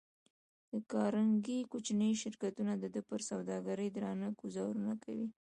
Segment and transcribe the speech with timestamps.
[0.71, 5.27] د کارنګي کوچني شرکتونه د ده پر سوداګرۍ درانه ګوزارونه کوي.